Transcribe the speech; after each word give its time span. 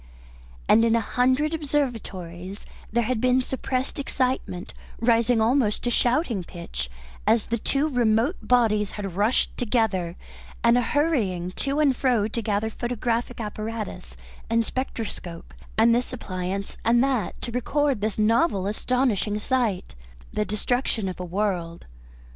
And 0.67 0.83
in 0.83 0.95
a 0.95 0.99
hundred 0.99 1.53
observatories 1.53 2.65
there 2.91 3.03
had 3.03 3.21
been 3.21 3.39
suppressed 3.39 3.99
excitement, 3.99 4.73
rising 4.99 5.39
almost 5.39 5.83
to 5.83 5.91
shouting 5.91 6.43
pitch, 6.43 6.89
as 7.27 7.45
the 7.45 7.59
two 7.59 7.87
remote 7.87 8.37
bodies 8.41 8.93
had 8.93 9.15
rushed 9.15 9.55
together, 9.59 10.15
and 10.63 10.75
a 10.75 10.81
hurrying 10.81 11.51
to 11.51 11.79
and 11.79 11.95
fro, 11.95 12.27
to 12.27 12.41
gather 12.41 12.71
photographic 12.71 13.39
apparatus 13.39 14.17
and 14.49 14.65
spectroscope, 14.65 15.53
and 15.77 15.93
this 15.93 16.11
appliance 16.11 16.77
and 16.83 17.03
that, 17.03 17.39
to 17.43 17.51
record 17.51 18.01
this 18.01 18.17
novel, 18.17 18.65
astonishing 18.65 19.37
sight, 19.37 19.93
the 20.33 20.45
destruction 20.45 21.09
of 21.09 21.19
a 21.19 21.23
world. 21.25 21.85